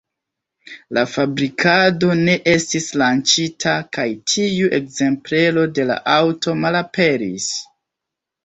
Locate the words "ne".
2.21-2.37